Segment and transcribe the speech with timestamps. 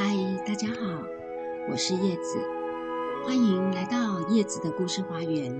[0.00, 0.14] 嗨，
[0.46, 1.02] 大家好，
[1.68, 2.38] 我是叶子，
[3.24, 5.52] 欢迎来到叶子的故事花园。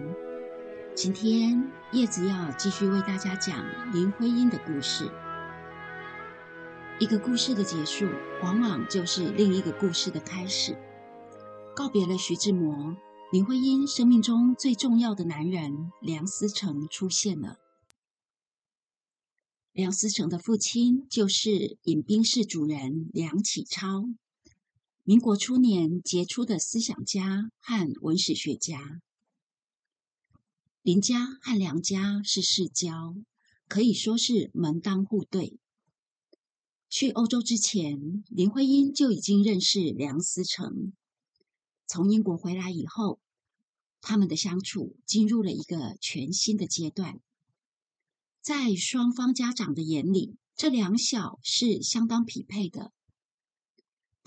[0.94, 5.10] 今天叶子要继续为大家讲林徽因的故事。
[7.00, 8.06] 一个故事的结束，
[8.40, 10.76] 往往就是另一个故事的开始。
[11.74, 12.96] 告别了徐志摩，
[13.32, 17.56] 林徽因生命中最重要的男人梁思成出现了。
[19.72, 24.04] 梁思成的父亲就是饮冰室主人梁启超，
[25.08, 29.00] 民国初年杰出的思想家和文史学家。
[30.82, 33.16] 林家和梁家是世交，
[33.68, 35.58] 可以说是门当户对。
[36.90, 40.92] 去欧洲之前，林徽因就已经认识梁思成。
[41.86, 43.18] 从英国回来以后，
[44.02, 47.18] 他们的相处进入了一个全新的阶段。
[48.42, 52.92] 在双方家长的眼里，这两小是相当匹配的。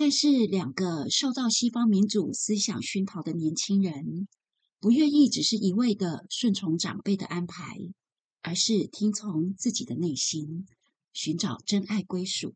[0.01, 4.27] 但是，两个受到西方民主思想熏陶的年轻人，
[4.79, 7.77] 不愿意只是一味的顺从长辈的安排，
[8.41, 10.65] 而是听从自己的内心，
[11.13, 12.55] 寻找真爱归属。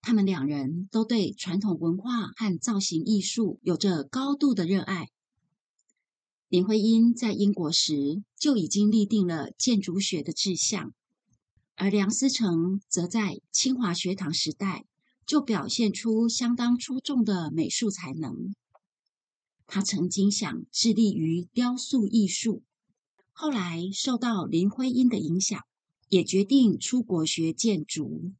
[0.00, 5.08] 他们两人都对传统文化和造型艺术有着高度的热爱。
[6.46, 10.94] 林徽因在英国时就已经立定了建筑学的志向，
[11.74, 14.84] 而梁思成则在清华学堂时代
[15.26, 18.54] 就表现出相当出众的美术才能。
[19.66, 22.62] 他曾经想致力于雕塑艺术，
[23.32, 25.60] 后来受到林徽因的影响，
[26.08, 28.32] 也决定出国学建筑。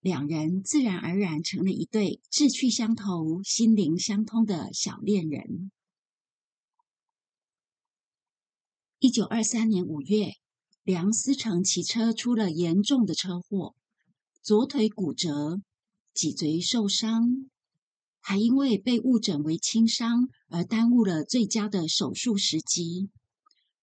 [0.00, 5.70] 两人自然而然成了一对志趣相投、心灵相通的小恋人。
[8.98, 10.32] 一九二三年五月，
[10.82, 13.76] 梁思成骑车出了严重的车祸，
[14.42, 15.60] 左腿骨折，
[16.14, 17.50] 脊椎受伤，
[18.20, 23.10] 还因为被误诊为轻伤而耽误了最佳的手术时机。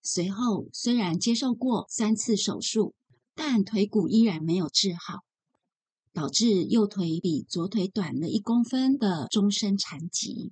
[0.01, 2.93] 随后虽然接受过三次手术，
[3.35, 5.23] 但腿骨依然没有治好，
[6.13, 10.51] 导致右腿比左腿短了一公分的终身残疾。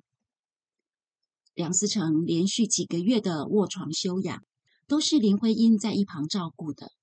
[1.53, 4.43] 梁思成连续几个月的卧床休养。
[4.89, 6.93] 都是林徽因在一旁照顾的，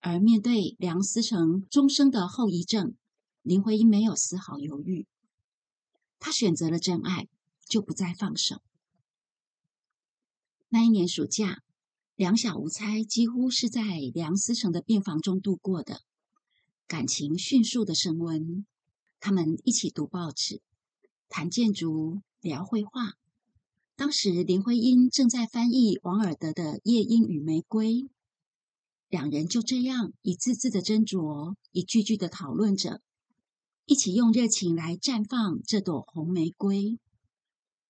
[0.00, 2.94] 而面对梁思成终生的后遗症，
[3.42, 5.06] 林徽因没有丝毫犹豫。
[6.18, 7.28] 她选择了真爱，
[7.68, 8.60] 就不再放手。
[10.68, 11.62] 那一年暑假，
[12.14, 13.82] 两小无猜几乎是在
[14.14, 16.02] 梁思成的病房中度过的，
[16.86, 18.64] 感情迅速的升温。
[19.18, 20.62] 他们一起读报纸，
[21.28, 23.14] 谈建筑，聊绘画。
[23.96, 27.88] 当时林徽因正在翻译王尔德的《夜莺与玫瑰》，
[29.08, 33.02] 两人就这样一字字的斟酌，一句句的讨论着，
[33.90, 37.00] 一起用热情来绽放这朵红玫瑰。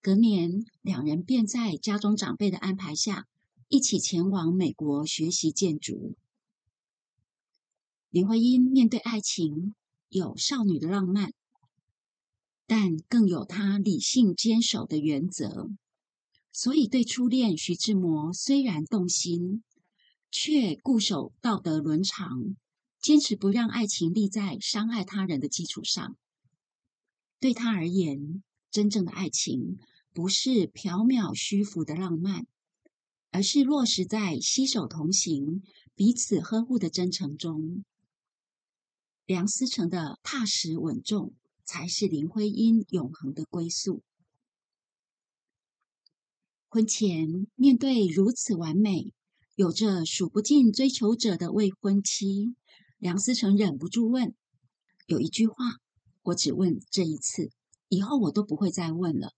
[0.00, 3.26] 隔年，两人便在家中长辈的安排下，
[3.68, 6.16] 一起前往美国学习建筑。
[8.08, 9.74] 林徽因面对爱情，
[10.08, 11.34] 有少女的浪漫，
[12.66, 15.68] 但更有她理性坚守的原则。
[16.50, 19.62] 所以，对初恋徐志摩虽然动心，
[20.30, 22.56] 却固守道德伦常，
[23.00, 26.16] 坚持不让爱情立在伤害他人的基础上。
[27.38, 29.78] 对他而言，真正的爱情
[30.12, 32.46] 不是缥缈虚浮的浪漫，
[33.30, 35.62] 而是落实在携手同行、
[35.94, 37.84] 彼此呵护的真诚中。
[39.24, 41.34] 梁思成的踏实稳重，
[41.64, 44.02] 才是林徽因永恒的归宿。
[46.68, 49.12] 婚前面对如此完美、
[49.54, 52.54] 有着数不尽追求者的未婚妻，
[53.00, 54.34] 梁思成忍不住问
[55.08, 55.56] ：“有一句话，
[56.20, 57.50] 我只问这一次，
[57.88, 59.32] 以后我都不会再问了。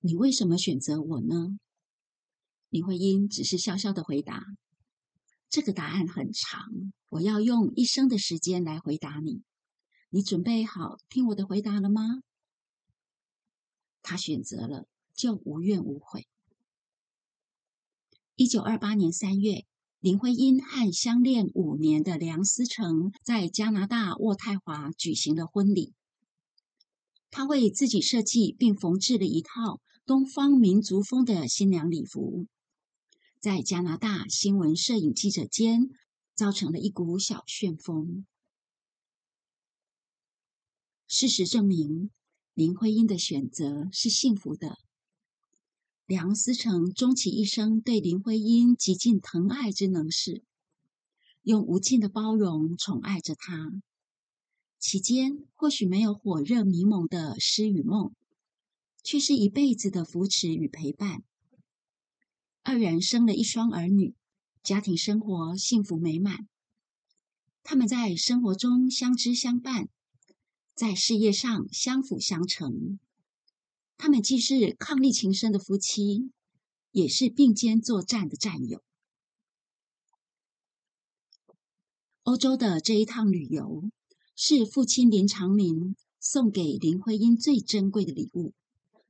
[0.00, 1.56] 你为什么选择我呢？”
[2.70, 4.44] 林徽因只是笑笑的回答
[5.48, 9.44] ：“这个答案很长，我要用一生的时间来回答你。
[10.10, 12.02] 你准备好听我的回答了吗？”
[14.02, 16.26] 他选择了，就无怨无悔。
[18.34, 19.64] 一九二八年三月，
[20.04, 25.94] 林徽因和相恋五年的梁思成在加拿大渥太华举行了婚礼。
[27.30, 32.46] 他为自己设计并缝制了一套东方民族风的新娘礼服，
[33.40, 35.88] 在加拿大新闻摄影记者间
[36.34, 38.26] 造成了一股小旋风。
[41.08, 42.10] 事实证明，
[42.52, 44.83] 林徽因的选择是幸福的。
[46.06, 50.42] 梁思成终其一生对林徽因极尽疼爱之能事，
[51.42, 53.72] 用无尽的包容宠爱着她。
[54.78, 58.14] 其间或许没有火热迷蒙的诗与梦，
[59.02, 61.22] 却是一辈子的扶持与陪伴。
[62.62, 64.14] 二人生了一双儿女，
[64.62, 66.46] 家庭生活幸福美满。
[67.62, 69.88] 他们在生活中相知相伴，
[70.74, 72.98] 在事业上相辅相成。
[73.96, 76.30] 他们既是伉俪情深的夫妻，
[76.90, 78.82] 也是并肩作战的战友。
[82.22, 83.90] 欧洲的这一趟旅游，
[84.36, 88.54] 是父亲林长民送给林徽因最珍贵的礼物。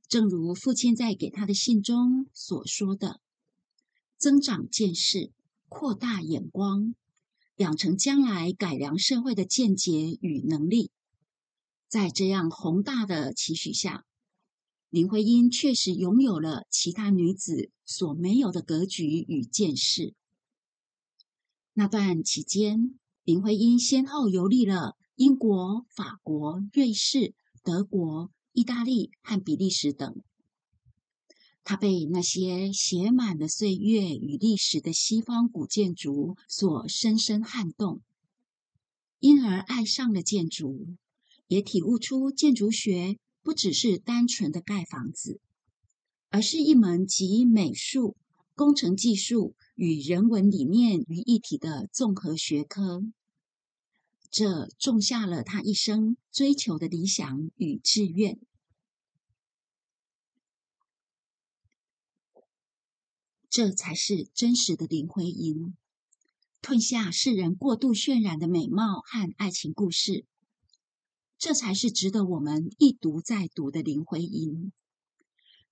[0.07, 3.19] 正如父亲在给他的信中所说的
[4.17, 5.31] ：“增长见识，
[5.67, 6.93] 扩大眼光。”
[7.57, 10.91] 养成将来改良社会的见解与能力，
[11.87, 14.03] 在这样宏大的期许下，
[14.95, 20.13] 林徽因确实拥有了其他女子所没有的格局与见识。
[21.73, 30.23] 那段期间，林徽因先后游历了英国、法国、瑞士、德国、意大利和比利时等。
[31.65, 38.01] 她被那些写满了岁月与历史的西方古建筑所深深撼动，
[39.19, 40.87] 因而爱上了建筑，
[41.47, 45.39] 也体悟出建筑学不只是单纯的盖房子，
[46.29, 48.17] 而是一门集美术、
[48.55, 53.03] 工程技术与人文理念于一体的综合学科。
[54.31, 58.39] 这种下了他一生追求的理想与志愿。
[63.47, 65.77] 这才是真实的林徽因，
[66.63, 70.25] 吞下世人过度渲染的美貌和爱情故事。
[71.37, 74.71] 这才是值得我们一读再读的林徽因。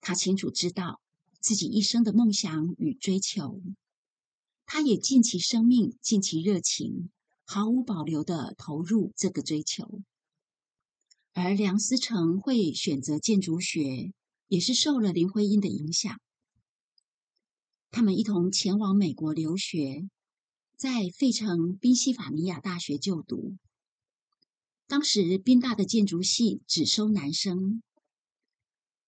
[0.01, 1.01] 她清楚知道
[1.39, 3.61] 自己一生的梦想与追求，
[4.65, 7.09] 她也尽其生命、尽其热情，
[7.45, 10.01] 毫无保留的投入这个追求。
[11.33, 14.13] 而梁思成会选择建筑学，
[14.47, 16.19] 也是受了林徽因的影响。
[17.89, 20.07] 他们一同前往美国留学，
[20.75, 23.55] 在费城宾夕法尼亚大学就读。
[24.87, 27.81] 当时宾大的建筑系只收男生。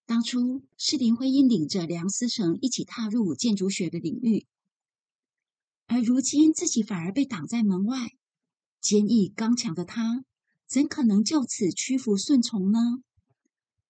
[0.06, 4.46] 当初是林徽因领着梁思成一起踏入建筑学的领域，
[5.88, 8.12] 而如今自己反而被挡在门外。
[8.82, 10.24] 坚毅刚强的他，
[10.68, 12.80] 怎可能就此屈服顺从呢？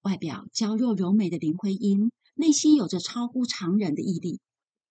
[0.03, 4.39] 外表娇弱柔美的林徽因，内心有着超乎常人的毅力。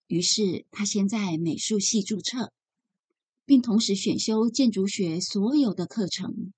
[0.06, 2.52] 于是，他先在美术系注册，
[3.46, 6.52] 并同时选修建筑学所有的课程。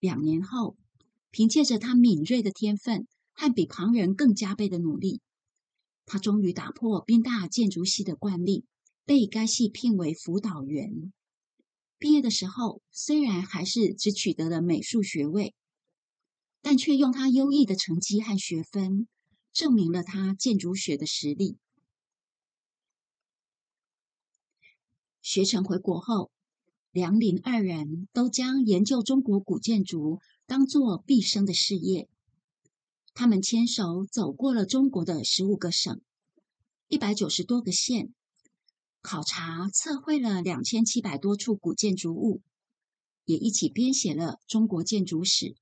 [0.00, 0.76] 两年后，
[1.30, 5.20] 凭借着他敏锐的天分和比旁人更加倍的努力，
[6.06, 8.64] 他终于打破宾大建筑系的惯例，
[9.04, 11.12] 被该系聘为辅导员。
[11.98, 15.54] 毕业的时候，虽然还是只取得了美术学位，
[16.62, 19.08] 但却用他优异的成绩和学分，
[19.52, 21.58] 证明了他建筑学的实力。
[25.20, 26.30] 学成回国后，
[26.90, 32.08] 梁林二人都将研究中国古建筑当作毕生的事业。
[33.14, 36.00] 他们牵手走过了中国的十五个省、
[36.88, 38.14] 一百九十多个县，
[39.02, 42.40] 考察测绘了两千七百多处古建筑物，
[43.24, 45.56] 也一起编写了中国建筑史。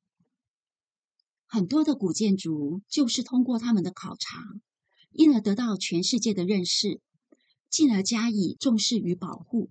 [1.46, 4.42] 很多的古建筑就是通过他们的考察，
[5.10, 7.00] 因而得到全世界的认识。
[7.68, 9.70] 进而加以重视与保护。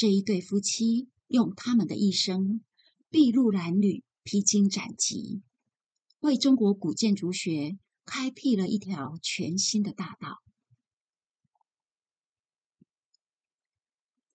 [0.00, 2.64] 这一对夫妻用他们的一生，
[3.10, 5.42] 筚路蓝缕、披荆斩棘，
[6.20, 7.76] 为中国古建筑学
[8.06, 10.38] 开辟了一条全新的大道。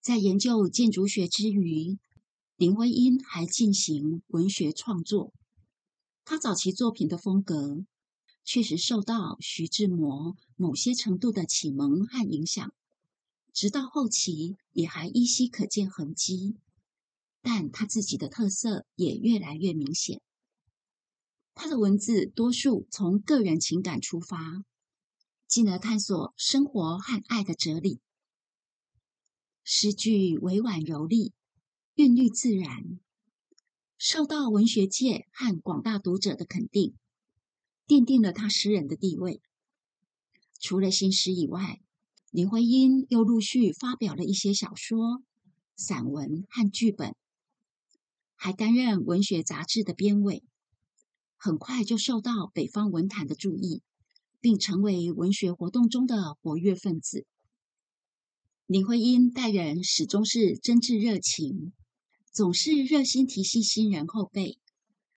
[0.01, 1.97] 在研究建筑学之余，
[2.57, 5.33] 林徽因还进行文学创作。
[6.23, 7.83] 他早期作品的风格。
[8.43, 12.71] 确实受到徐志摩某些程度的启蒙和影响，
[13.55, 16.57] 直到后期也还依稀可见痕迹，
[17.41, 20.21] 但他自己的特色也越来越明显。
[21.53, 24.65] 他的文字多数从个人情感出发，
[25.47, 28.01] 进而探索生活和爱的哲理。
[29.63, 31.31] 诗句委婉柔丽，
[31.93, 32.99] 韵律自然，
[33.97, 36.97] 受到文学界和广大读者的肯定。
[37.87, 39.41] 奠定了他诗人的地位。
[40.59, 41.79] 除了新诗以外，
[42.35, 45.23] 林徽因又陆续发表了一些小说、
[45.77, 47.15] 散文和剧本，
[48.35, 50.43] 还担任文学杂志的编委。
[51.37, 53.83] 很快就受到北方文坛的注意，
[54.41, 57.25] 并成为文学活动中的活跃分子。
[58.65, 61.71] 林徽因待人始终是真挚热情，
[62.33, 64.57] 总是热心提携新人后辈。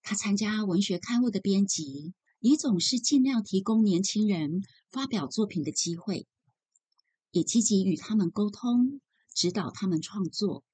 [0.02, 6.28] 他参加文学刊物的编辑，也总是尽量提供年轻人发表作品的机会，
[7.30, 9.00] 也积极与他们沟通，
[9.34, 10.64] 指导他们创作。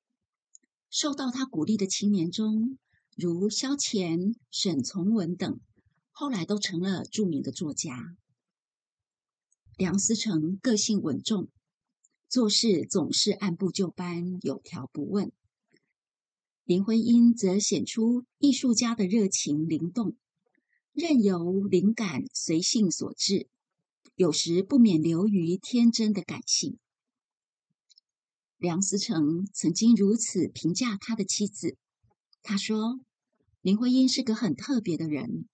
[0.91, 2.79] 受到他鼓励的青年中，
[3.17, 5.61] 如萧乾、沈从文等，
[6.13, 8.17] 后来都成了著名的作家。
[9.77, 11.49] 梁思成个性稳重，
[12.29, 15.33] 做事总是按部就班、有条不紊。
[16.63, 20.17] 林徽因则显出艺术家的热情灵动，
[20.93, 23.49] 任由灵感随性所致，
[24.17, 26.79] 有时不免流于天真的感性。
[28.57, 31.77] 梁思成曾经如此评价他的妻子，
[32.43, 33.01] 他说
[33.61, 35.49] ：“林徽因是个很特别的人，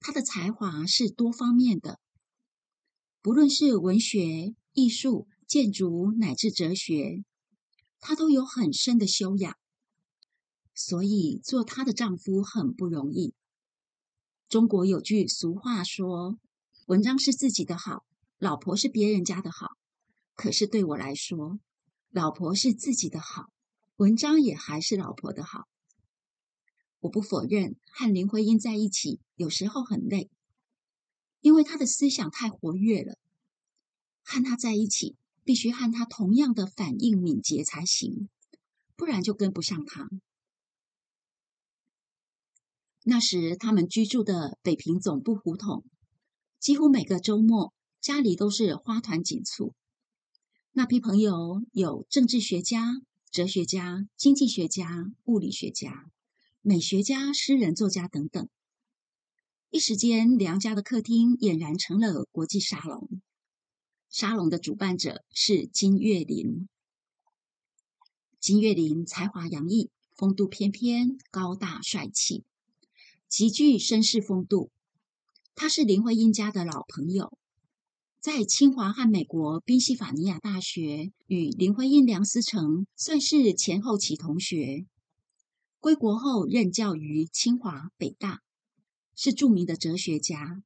[0.00, 2.00] 她的才华是多方面的。”
[3.20, 7.22] 不论是文学、艺术、建筑，乃至哲学，
[8.00, 9.56] 她都有很深的修养，
[10.74, 13.34] 所以做她的丈夫很不容易。
[14.48, 16.38] 中国有句俗话说
[16.86, 18.04] ：“文章是自己的好，
[18.38, 19.68] 老婆是别人家的好。”
[20.36, 21.58] 可是对我来说，
[22.10, 23.50] 老婆是自己的好，
[23.96, 25.68] 文章也还是老婆的好。
[27.00, 30.30] 我不否认和林徽因在一起有时候很累。
[31.40, 33.18] 因为他的思想太活跃了，
[34.22, 35.14] 和他在一起
[35.44, 38.30] 必须和他同样的反应敏捷才行，
[38.96, 40.08] 不然就跟不上他。
[43.02, 45.84] 那时他们居住的北平总部胡同，
[46.64, 49.74] 几乎每个周末家里都是花团锦簇。
[50.72, 56.10] 那批朋友有政治学家、哲学家、经济学家、物理学家、
[56.62, 58.48] 美学家、诗人、作家等等。
[59.68, 63.10] 一时间，梁家的客厅俨然成了国际沙龙。
[64.08, 66.66] 沙龙的主办者是金岳霖。
[68.40, 72.42] 金岳霖才华洋溢，风度翩翩，高大帅气，
[73.28, 74.70] 极具绅士风度。
[75.56, 77.38] 他是林徽因家的老朋友，
[78.20, 84.86] 在清华和美国宾夕法尼亚大学与林徽因、梁思成算是前后期同学。
[85.78, 88.40] 归国后任教于清华、北大。
[89.16, 90.64] 是著名的哲学家，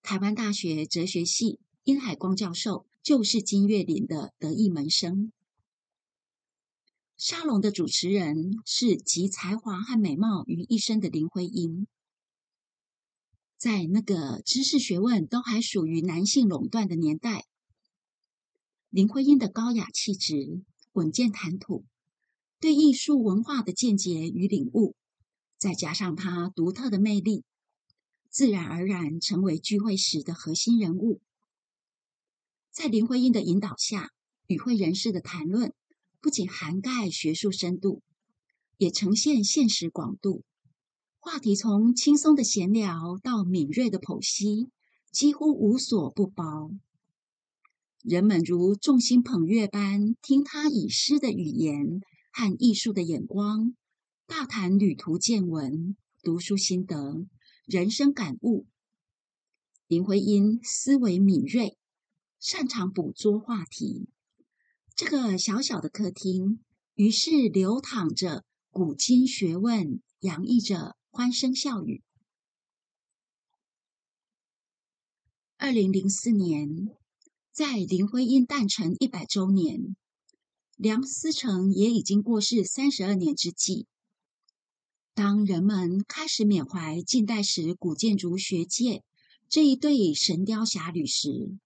[0.00, 5.32] 台湾大学哲学系殷海光教授就是金岳霖的得意门生。
[7.18, 11.86] 沙龙的主持人是集才华和美貌于一身的林徽因。
[13.58, 17.44] 在那个知识学问都还属于男性垄断的年代，
[18.88, 20.62] 林徽因的高雅气质、
[20.92, 21.84] 稳健谈吐、
[22.60, 24.94] 对艺术文化的见解与领悟，
[25.58, 27.42] 再加上她独特的魅力。
[28.30, 31.20] 自然而然成为聚会时的核心人物。
[32.70, 34.12] 在林徽因的引导下，
[34.46, 35.74] 与会人士的谈论
[36.20, 38.02] 不仅涵盖学术深度，
[38.76, 40.44] 也呈现现实广度。
[41.20, 44.70] 话题从轻松的闲聊到敏锐的剖析，
[45.10, 46.70] 几乎无所不包。
[48.02, 53.74] 人们如众星捧月般听他以诗的语言和艺术的眼光，
[54.26, 57.26] 大谈旅途见闻、读书心得。
[57.66, 58.66] 人生感悟，
[59.88, 61.76] 林徽因思维敏锐，
[62.40, 64.08] 擅长捕捉话题。
[64.94, 66.60] 这个小小的客厅，
[66.94, 72.02] 于是流淌着古今学问，洋溢着欢声笑语。
[75.56, 76.88] 二零零四年，
[77.50, 79.96] 在林徽因诞辰一百周年，
[80.76, 83.86] 梁思成也已经过世三十二年之际。
[85.14, 89.02] 当人们开始缅怀近代史古建筑学界
[89.48, 91.58] 这一对神雕侠侣时，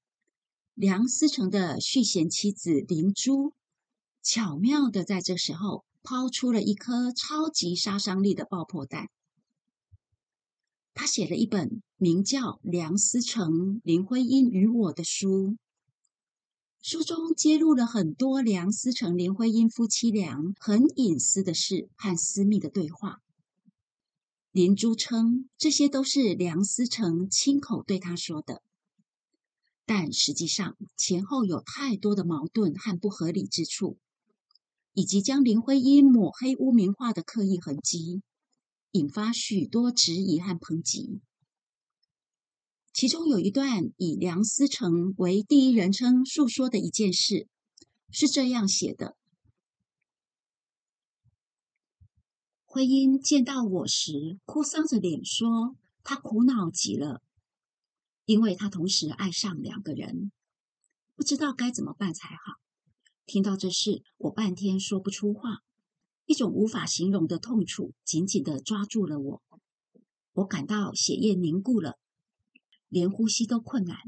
[0.73, 3.53] 梁思成的续弦妻子林珠
[4.23, 9.11] 巧妙的在这时候抛出了一颗超级杀伤力的爆破弹。
[10.95, 15.29] 他写了一本名叫《梁思成、林徽因与我的书》，
[16.83, 23.21] 书中揭露了很多梁思成、林徽因夫妻俩很隐私的事和私密的对话。
[24.51, 28.61] 林珠称这些都是梁思成亲口对他说的，
[29.87, 33.97] 但实际上前后有太多的矛盾和不合理之处，
[34.93, 38.21] 以及将林徽因抹黑污名化的刻意痕迹，
[38.93, 41.21] 引发许多质疑和抨击。
[42.93, 47.49] 其中有一段以梁思成为第一人称述说的一件事，
[48.11, 49.17] 是这样写的。
[52.65, 57.23] 徽因见到我时，哭丧着脸说：“他苦恼极了，
[58.25, 60.33] 因为他同时爱上两个人，
[61.15, 62.61] 不知道该怎么办才好。”
[63.25, 65.61] 听到这事，我半天说不出话，
[66.33, 69.43] 一种无法形容的痛楚紧紧的抓住了我，
[70.33, 71.99] 我感到血液凝固了，
[72.89, 73.99] 连呼吸都困难。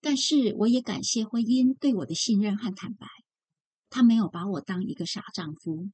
[0.00, 3.06] 但是我也感谢婚姻对我的信任和坦白，
[3.88, 5.90] 他没有把我当一个傻丈夫。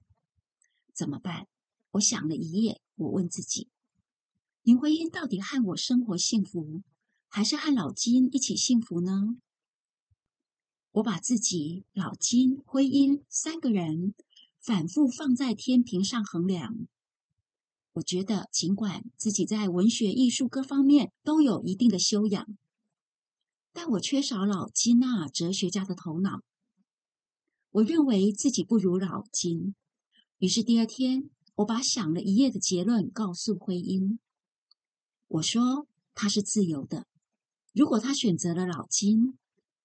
[0.94, 1.46] 怎么办？
[1.90, 3.68] 我想了一夜，我问自己：
[4.62, 6.80] 林徽因到底和我生活幸福，
[7.28, 9.36] 还是和老金一起幸福呢？
[10.92, 14.14] 我把自己、老金、徽因三个人
[14.62, 16.86] 反复放在天平上衡量。
[17.94, 22.46] 我觉得，尽管自己在文学、艺术各方面都有一定的修养，
[23.72, 26.42] 但我缺少老金那哲学家的头脑。
[27.72, 29.74] 我认为自己不如老金，
[30.38, 34.20] 于是第二天，我把想了一夜的结论告诉徽因。
[35.26, 37.06] 我说他是自由的，
[37.74, 39.36] 如果他选择了老金。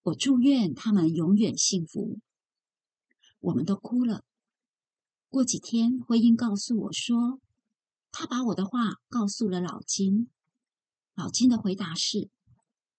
[0.04, 2.22] 我祝愿他们永远幸福。
[3.42, 4.24] 我们都哭了。
[5.30, 7.40] 过几天，徽因告诉我说，
[8.12, 10.30] 他把我的话告诉了老金。
[11.16, 12.30] 老金的回答是：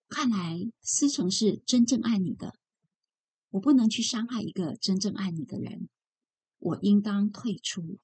[0.08, 2.54] 看来思成是真正爱你的。
[3.50, 5.88] 我不能去伤害一个真正爱你的人。
[6.58, 7.98] 我应当退出。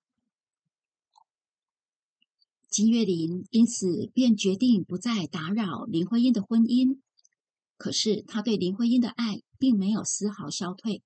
[2.68, 6.98] 金岳霖因此便决定不再打扰林徽因的婚姻。
[7.76, 11.02] 可是他对林徽因的爱并没有丝毫消退，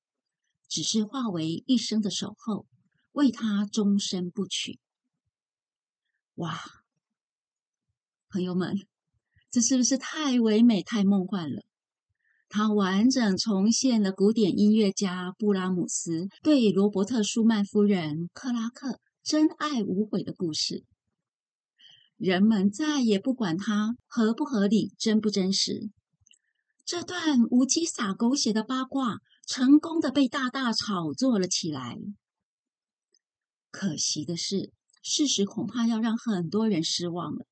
[0.68, 2.66] 只是化为一生的守候，
[3.18, 4.78] 为他终身不娶。
[6.36, 6.56] 哇，
[8.28, 8.76] 朋友们，
[9.50, 11.62] 这是不是太唯美、太梦幻了？
[12.48, 20.84] 他完整重现了古典音乐家布拉姆斯对罗伯特·舒曼夫人克拉克真爱无悔的故事。
[22.16, 25.90] 人们再也不管它合不合理、真不真实。
[26.84, 31.98] 这段无稽撒狗血的八卦，成功的被大大炒作了起来。
[33.78, 34.72] 可惜的是，
[35.04, 37.46] 事实恐怕要让很多人失望了。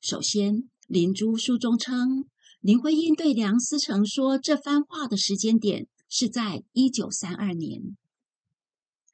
[0.00, 2.24] 首先，林珠书中称，
[2.60, 7.98] 林徽因对梁思成说这番话的时间点是在一九三二年。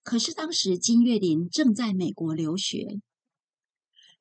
[0.04, 3.00] 可是当时金岳霖正在美国留学，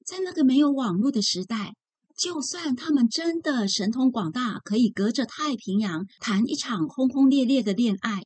[0.04, 1.76] 在那个没有网络的时代。
[2.18, 8.24] 就算他们真的神通广大，可以隔着太平洋谈一场轰轰烈烈的恋爱，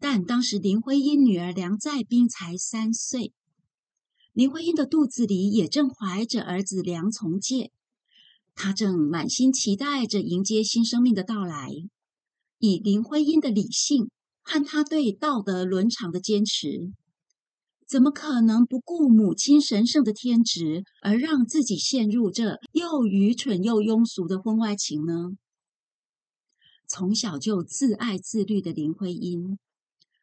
[0.00, 3.34] 但当时林徽因女儿梁再冰才三岁，
[4.32, 7.70] 林徽因的肚子里也正怀着儿子梁从诫，
[8.54, 11.68] 她正满心期待着迎接新生命的到来。
[12.58, 14.10] 以林徽因的理性
[14.42, 16.92] 和她对道德伦常的坚持。
[17.86, 25.32] 怎么可能不顾母亲神圣的天职，而让自己陷入这又愚蠢又庸俗的婚外情呢？
[26.86, 29.58] 从小就自爱自律的林徽因，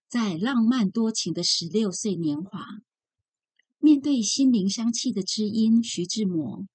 [0.07, 2.65] 在浪漫多情的十六岁年华，
[3.79, 6.65] 面对心灵相契的知音徐志摩，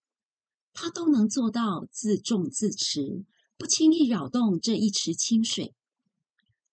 [0.75, 3.25] 他都能做到自重自持，
[3.57, 5.75] 不轻易扰动这一池清水。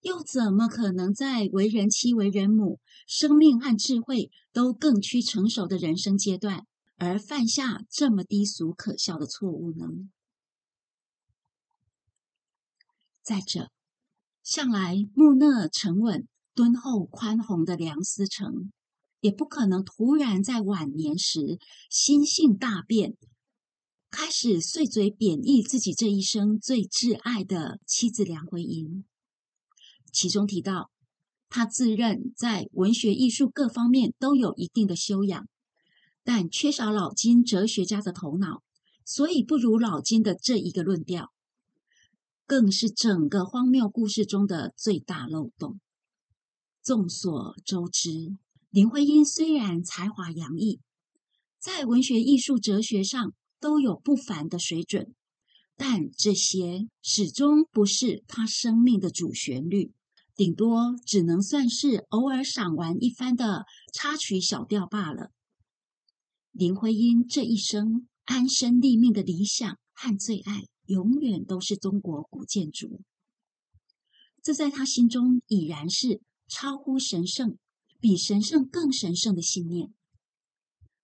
[0.02, 6.66] 又怎么可能在为人妻、为人母、生命和智慧都更趋成熟的人生阶段，
[6.98, 9.88] 而犯下这么低俗可笑的错误呢？
[13.22, 13.72] 再者，
[14.44, 16.28] 向来木讷沉稳、
[16.60, 18.74] 敦厚宽宏的梁思成，
[19.22, 21.58] 也不可能突然在晚年时
[21.90, 23.16] 心性大变，
[24.12, 29.06] 开始碎嘴贬义自己这一生最挚爱的妻子梁徽因。
[30.12, 30.92] 其中提到，
[31.48, 35.48] 他自认在文学艺术各方面都有一定的修养，
[36.26, 38.64] 但缺少老金哲学家的头脑，
[39.06, 41.32] 所以不如老金的这一个论调，
[42.46, 45.80] 更是整个荒谬故事中的最大漏洞。
[46.90, 48.36] 众所周知，
[48.72, 50.80] 林徽因虽然才华洋溢，
[51.60, 55.14] 在文学艺术哲学上都有不凡的水准，
[55.78, 59.94] 但这些始终不是她生命的主旋律。
[60.34, 65.30] 顶多只能算是偶尔赏玩一番的插曲小调罢了。
[66.52, 73.02] 林徽因这一生安身立命的理想和最爱，永远都是中国古建筑。
[74.42, 77.58] 这在他心中已然是超乎神圣、
[78.02, 79.94] 比神圣更神圣的信念。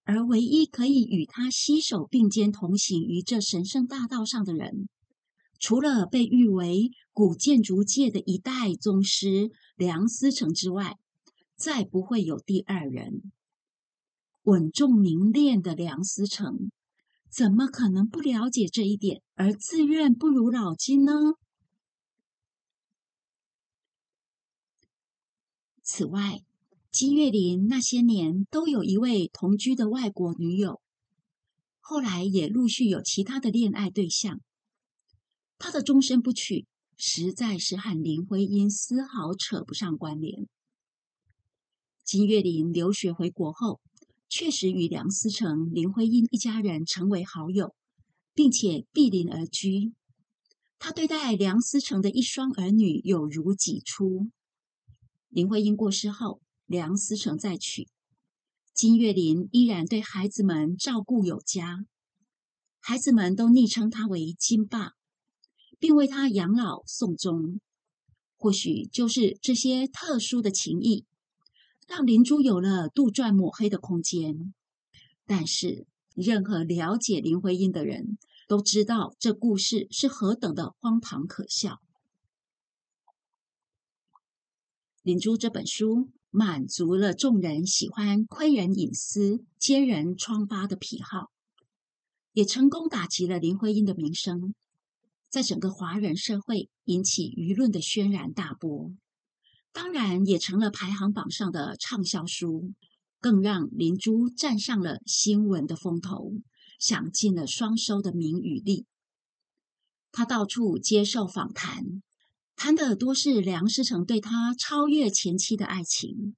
[0.04, 4.90] 而唯一可以与他携手并肩同行于这神圣大道上的人，
[5.60, 10.98] 除了被誉为古建筑界的一代宗师梁思成之外，
[11.56, 13.32] 再不会有第二人。
[14.44, 16.70] 稳重凝练的梁思成，
[17.32, 21.14] 怎么可能不了解这一点而自愿不如老金呢？
[25.88, 26.42] 此外，
[26.90, 30.82] 金岳霖那些年都有一位同居的外国女友，
[31.80, 34.42] 后来也陆续有其他的恋爱对象。
[35.60, 36.66] 他的终身不娶，
[36.98, 40.48] 实在是和林徽因丝毫扯不上关联。
[42.04, 43.80] 金岳霖留学回国后，
[44.28, 47.76] 确实与梁思成、林徽因一家人成为好友，
[48.34, 49.94] 并且毗邻而居。
[50.80, 54.32] 他对待梁思成的一双儿女有如己出。
[55.36, 57.90] 林徽因过世后，梁思成再娶，
[58.74, 61.86] 金岳霖依然对孩子们照顾有加，
[62.80, 64.94] 孩子们都昵称他为金爸，
[65.78, 67.60] 并为他养老送终。
[68.38, 71.04] 或许就是这些特殊的情谊，
[71.86, 74.54] 让林珠有了杜撰抹黑的空间。
[75.26, 78.18] 但是，任何了解林徽因的人
[78.48, 81.82] 都知道，这故事是何等的荒唐可笑。
[85.06, 86.10] 林珠这本书。
[86.32, 91.32] 满足了众人喜欢窥人隐私、揭人疮疤的癖好，
[92.34, 94.54] 也成功打击了林徽因的名声，
[95.30, 98.92] 在整个华人社会引起舆论的轩然大波。
[99.72, 102.74] 当然，也成了排行榜上的畅销书，
[103.22, 106.34] 更让林珠站上了新闻的风头，
[106.78, 108.86] 享尽了双收的名与利。
[110.12, 112.02] 他到处接受访谈。
[112.56, 116.36] 谈的多是梁思成对他超越前妻的爱情，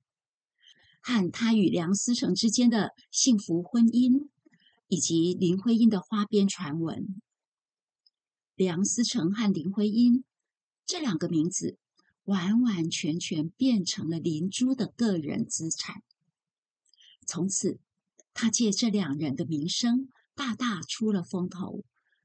[1.01, 4.27] 和他与梁思成之间的幸福婚姻，
[4.87, 7.21] 以及林徽因的花边传闻。
[8.55, 10.23] 梁思成和林徽因
[10.85, 11.77] 这两个名字，
[12.23, 16.01] 完完全全变成了林珠的个人资产。
[17.27, 17.79] 从此，
[18.33, 21.83] 他借这两人的名声，大大出了风头，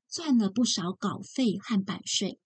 [0.08, 2.40] 赚了不少稿费和版税。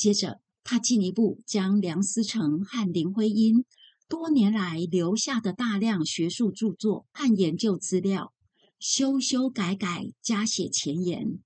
[0.00, 3.66] 接着，他进一步将梁思成和林徽因
[4.08, 8.32] 多年来留下的大量学术著作和研究资料
[8.78, 11.38] 修修改改，加写前言，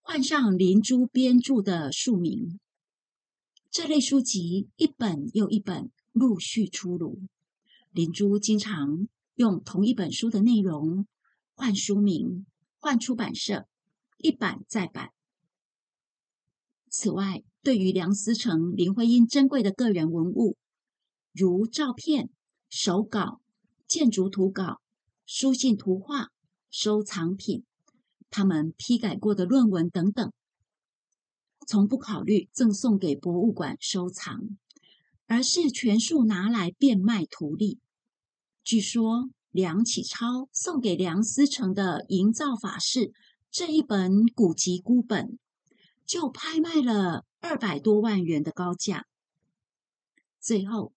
[0.00, 2.58] 换上林珠编著的书名。
[3.70, 7.20] 这类书籍一本又一本陆续出炉。
[7.90, 11.06] 林珠经常用同一本书的内容
[11.52, 12.46] 换书名、
[12.78, 13.68] 换出版社，
[14.16, 15.10] 一版再版。
[16.88, 20.56] 此外，对于梁思成、林徽因珍贵的个人文物，
[21.34, 22.30] 如照片、
[22.70, 23.42] 手稿、
[23.86, 24.80] 建筑图稿、
[25.26, 26.28] 书信、图画、
[26.70, 27.64] 收藏品，
[28.30, 30.32] 他们批改过的论文等等，
[31.66, 34.56] 从不考虑赠送给博物馆收藏，
[35.26, 37.80] 而是全数拿来变卖图利。
[38.64, 43.00] 据说梁启超送给梁思成的《营造法式》
[43.50, 45.38] 这一本古籍孤本。
[46.08, 49.04] 就拍卖了二百多万元的高价，
[50.40, 50.94] 最后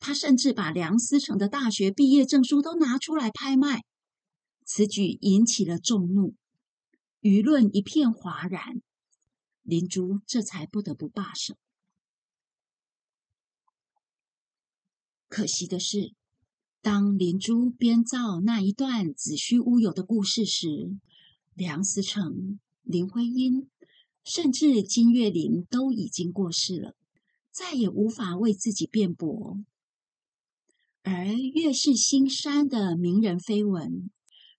[0.00, 3.84] 他甚至把梁思成的大学毕业证书都拿出来拍卖，
[4.64, 6.34] 此举引起了众怒，
[7.20, 8.80] 舆论一片哗然，
[9.62, 11.58] 林珠这才不得不罢手。
[15.28, 16.14] 可惜的是，
[16.80, 20.96] 当林珠编造那一段子虚乌有的故事时，
[21.52, 23.68] 梁思成、林徽因。
[24.24, 26.94] 甚至金岳霖都已经过世了，
[27.52, 29.58] 再也无法为自己辩驳。
[31.02, 34.10] 而越是新山的名人绯闻，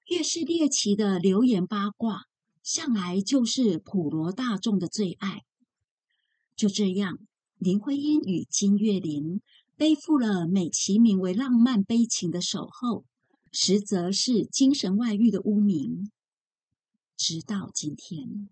[0.06, 2.26] 越是猎奇的流言八卦，
[2.62, 5.42] 向来就是普罗大众的最爱。
[6.56, 7.18] 就这样，
[7.58, 9.42] 林徽因与金岳霖
[9.76, 13.04] 背负了美其名为浪漫悲情的守候，
[13.52, 16.12] 实则是精神外遇的污名，
[17.18, 18.50] 直到今天。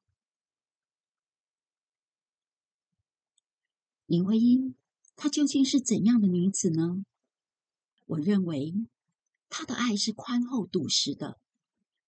[4.14, 4.76] 林徽因，
[5.16, 7.04] 她究竟是怎样的女子呢？
[8.06, 8.76] 我认为，
[9.50, 11.40] 她的爱是宽厚笃实的。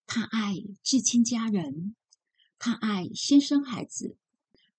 [0.06, 1.96] 她爱至亲家人，
[2.60, 4.18] 她爱先生孩子，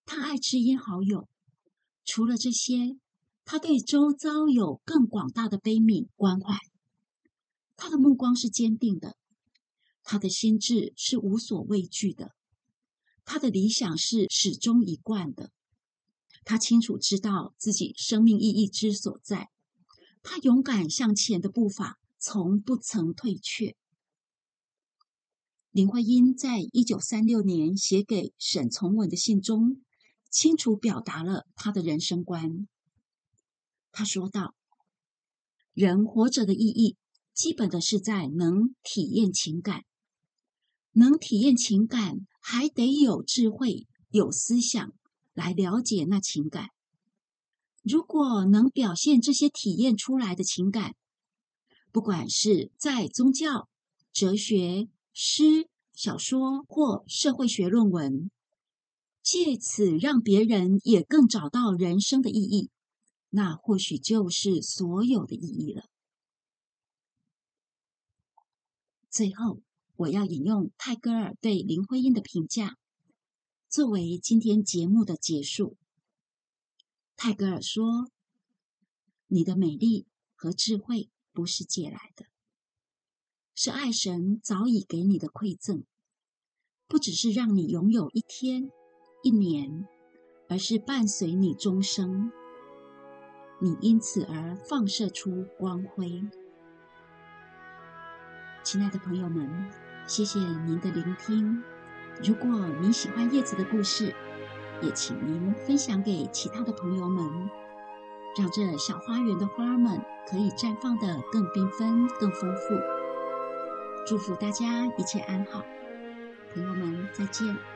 [0.04, 1.28] 她爱知音好友。
[2.04, 2.96] 除了这些，
[3.44, 6.56] 她对周遭有更广大的悲悯关怀。
[7.76, 9.16] 她的目光是坚定的，
[10.04, 12.36] 她的心智是无所畏惧的，
[13.24, 15.50] 她的理想是始终一贯的。
[16.46, 19.50] 他清楚知道自己生命意义之所在，
[20.22, 23.74] 他勇敢向前的步伐从不曾退却。
[25.72, 29.82] 林徽因在一九三六年写给沈从文的信中，
[30.30, 32.68] 清楚表达了他的人生观。
[33.90, 34.54] 他说道
[35.74, 36.96] ：“人活着的意义，
[37.34, 39.82] 基本的是在能体验情感，
[40.92, 44.92] 能体验情感，还得有智慧，有思想。”
[45.36, 46.70] 来了解那情感。
[47.82, 50.96] 如果能表现这些体验出来的情感，
[51.92, 53.68] 不管是在宗教、
[54.12, 58.30] 哲学、诗、小说或社会学论文，
[59.22, 62.70] 借此让别人也更找到人生的意义，
[63.30, 65.84] 那或许就是所有的意义了。
[69.10, 69.60] 最后，
[69.96, 72.76] 我要引用泰戈尔对林徽因的评价，
[73.76, 75.76] 作为今天节目的结束。
[77.14, 78.10] 泰戈尔说
[79.28, 82.24] ：“你的美丽和智慧不是借来的，
[83.54, 85.84] 是爱神早已给你的馈赠。
[86.88, 88.70] 不只是让你拥有一天、
[89.22, 89.86] 一年，
[90.48, 92.32] 而是伴随你终生。
[93.60, 96.22] 你因此而放射出光辉。”
[98.64, 99.70] 亲爱的朋友们，
[100.08, 101.62] 谢谢您的聆听。
[102.22, 102.48] 如果
[102.80, 104.14] 您喜欢叶子的故事，
[104.80, 107.50] 也请您分享给其他的朋友们，
[108.38, 112.74] 让这小花园的花儿们可以绽放的更缤纷、更丰富。
[114.06, 115.62] 祝福大家一切安好，
[116.54, 117.75] 朋友们再见。